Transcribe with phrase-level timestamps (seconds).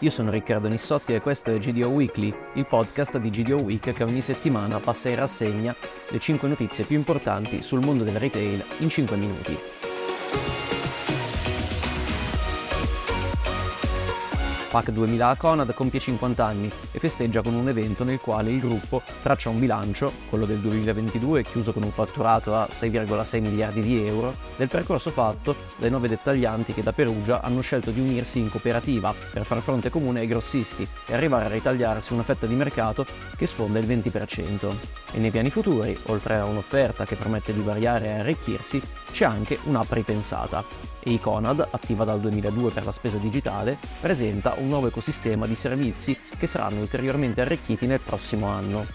[0.00, 4.04] io sono Riccardo Nissotti e questo è GDO Weekly, il podcast di GDO Week che
[4.04, 5.74] ogni settimana passa in rassegna
[6.10, 9.77] le 5 notizie più importanti sul mondo del retail in 5 minuti.
[14.70, 18.60] PAC 2000 a Conad compie 50 anni e festeggia con un evento nel quale il
[18.60, 24.06] gruppo traccia un bilancio, quello del 2022 chiuso con un fatturato a 6,6 miliardi di
[24.06, 28.50] euro, del percorso fatto dai nove dettaglianti che da Perugia hanno scelto di unirsi in
[28.50, 33.06] cooperativa per far fronte comune ai grossisti e arrivare a ritagliarsi una fetta di mercato
[33.36, 34.74] che sfonda il 20%.
[35.12, 39.58] E nei piani futuri, oltre a un'offerta che promette di variare e arricchirsi, c'è anche
[39.64, 40.64] un'app ripensata.
[41.00, 46.16] E Iconad, attiva dal 2002 per la spesa digitale, presenta un nuovo ecosistema di servizi
[46.36, 48.86] che saranno ulteriormente arricchiti nel prossimo anno.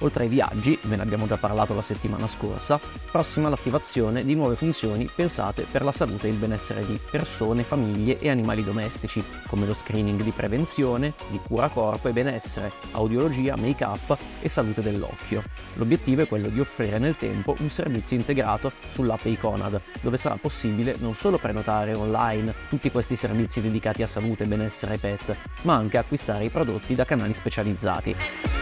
[0.00, 2.80] Oltre ai viaggi, ve ne abbiamo già parlato la settimana scorsa,
[3.10, 8.18] prossima l'attivazione di nuove funzioni pensate per la salute e il benessere di persone, famiglie
[8.18, 14.16] e animali domestici, come lo screening di prevenzione, di cura corpo e benessere, audiologia, make-up
[14.40, 15.42] e salute dell'occhio.
[15.74, 20.96] L'obiettivo è quello di offrire nel tempo un servizio integrato sull'app Iconad, dove sarà possibile
[20.98, 25.98] non solo prenotare online tutti questi servizi dedicati a salute, benessere e pet, ma anche
[25.98, 28.53] acquistare i prodotti da canali specializzati.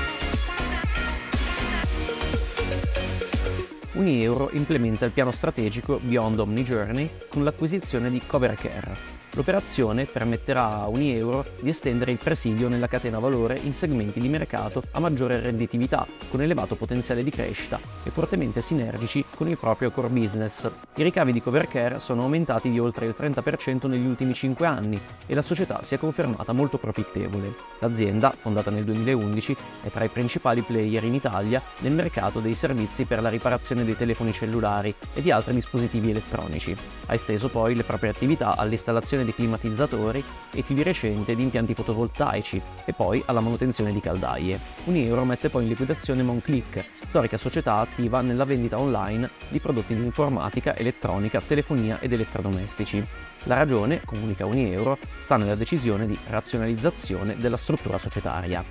[3.93, 10.89] Unieuro implementa il piano strategico Beyond Omni Journey con l'acquisizione di Covercare, L'operazione permetterà a
[10.89, 16.07] Unieuro di estendere il presidio nella catena valore in segmenti di mercato a maggiore redditività,
[16.29, 20.71] con elevato potenziale di crescita e fortemente sinergici con il proprio core business.
[20.95, 25.35] I ricavi di Covercare sono aumentati di oltre il 30% negli ultimi 5 anni e
[25.35, 27.55] la società si è confermata molto profittevole.
[27.81, 33.05] L'azienda, fondata nel 2011, è tra i principali player in Italia nel mercato dei servizi
[33.05, 36.77] per la riparazione dei telefoni cellulari e di altri dispositivi elettronici.
[37.07, 41.75] Ha esteso poi le proprie attività all'installazione di climatizzatori e più di recente di impianti
[41.75, 44.59] fotovoltaici e poi alla manutenzione di caldaie.
[44.85, 50.03] Unieuro mette poi in liquidazione Monclick, storica società attiva nella vendita online di prodotti di
[50.03, 53.07] informatica, elettronica, telefonia ed elettrodomestici.
[53.43, 58.65] La ragione, comunica Unieuro, sta nella decisione di razionalizzazione della struttura societaria.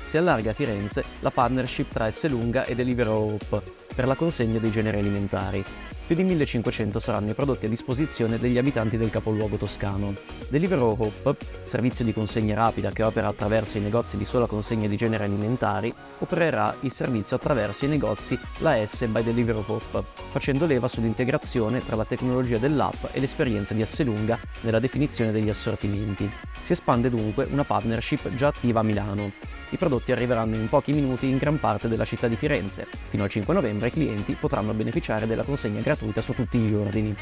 [0.00, 3.62] Si allarga a Firenze la partnership tra Esselunga e Deliveroo Hope
[3.94, 5.62] per la consegna dei generi alimentari.
[6.10, 10.16] Più di 1500 saranno i prodotti a disposizione degli abitanti del capoluogo toscano.
[10.48, 14.96] Deliveroo Hope, servizio di consegna rapida che opera attraverso i negozi di sola consegna di
[14.96, 20.88] generi alimentari, opererà il servizio attraverso i negozi La S by Deliveroo Hope, facendo leva
[20.88, 26.28] sull'integrazione tra la tecnologia dell'app e l'esperienza di Asselunga nella definizione degli assortimenti.
[26.60, 29.30] Si espande dunque una partnership già attiva a Milano.
[29.72, 32.88] I prodotti arriveranno in pochi minuti in gran parte della città di Firenze.
[33.08, 37.14] Fino al 5 novembre i clienti potranno beneficiare della consegna gratuita su tutti gli ordini.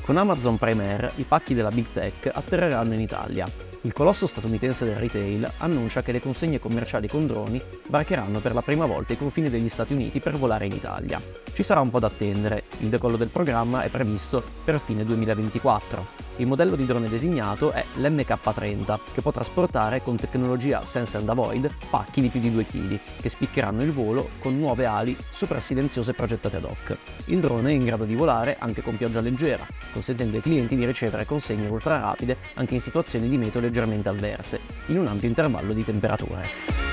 [0.00, 3.46] Con Amazon Prime Air i pacchi della Big Tech atterreranno in Italia.
[3.80, 8.62] Il colosso statunitense del retail annuncia che le consegne commerciali con droni varcheranno per la
[8.62, 11.20] prima volta i confini degli Stati Uniti per volare in Italia.
[11.52, 16.23] Ci sarà un po' da attendere, il decollo del programma è previsto per fine 2024.
[16.38, 21.70] Il modello di drone designato è l'MK30, che può trasportare con tecnologia Sense and Avoid
[21.88, 26.12] pacchi di più di 2 kg, che spiccheranno il volo con nuove ali super silenziose
[26.12, 26.96] progettate ad hoc.
[27.26, 30.84] Il drone è in grado di volare anche con pioggia leggera, consentendo ai clienti di
[30.84, 35.72] ricevere consegne ultra rapide anche in situazioni di meteo leggermente avverse, in un ampio intervallo
[35.72, 36.83] di temperature.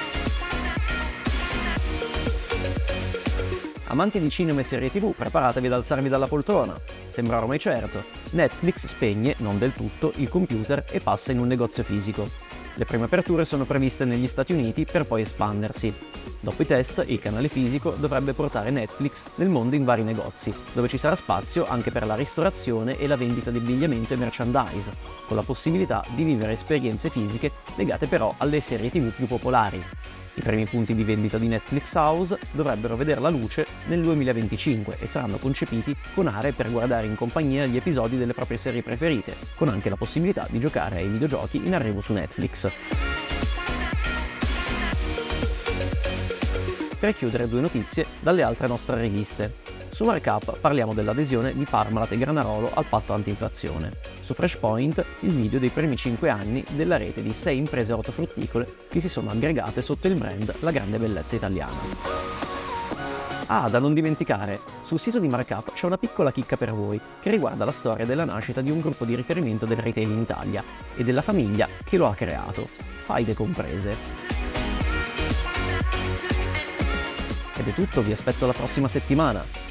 [3.91, 6.74] Amanti di cinema e serie tv, preparatevi ad alzarvi dalla poltrona.
[7.09, 8.06] Sembra ormai certo.
[8.29, 12.25] Netflix spegne, non del tutto, il computer e passa in un negozio fisico.
[12.75, 15.94] Le prime aperture sono previste negli Stati Uniti per poi espandersi.
[16.40, 20.88] Dopo i test, il canale fisico dovrebbe portare Netflix nel mondo in vari negozi, dove
[20.88, 24.94] ci sarà spazio anche per la ristorazione e la vendita di abbigliamento e merchandise,
[25.28, 29.84] con la possibilità di vivere esperienze fisiche legate però alle serie tv più popolari.
[30.33, 35.05] I primi punti di vendita di Netflix House dovrebbero vedere la luce nel 2025 e
[35.05, 39.67] saranno concepiti con aree per guardare in compagnia gli episodi delle proprie serie preferite, con
[39.67, 42.72] anche la possibilità di giocare ai videogiochi in arrivo su Netflix.
[46.97, 49.71] Per chiudere due notizie dalle altre nostre riviste.
[49.91, 53.91] Su Markup parliamo dell'adesione di Parmalat e Granarolo al patto anti-inflazione.
[54.22, 59.02] Su Freshpoint il video dei primi 5 anni della rete di 6 imprese ortofrutticole che
[59.02, 61.76] si sono aggregate sotto il brand La Grande Bellezza Italiana.
[63.47, 67.29] Ah, da non dimenticare, sul sito di Markup c'è una piccola chicca per voi che
[67.29, 70.64] riguarda la storia della nascita di un gruppo di riferimento del retail in Italia
[70.96, 72.70] e della famiglia che lo ha creato,
[73.03, 73.96] Faide comprese.
[77.58, 79.71] Ed è tutto, vi aspetto la prossima settimana.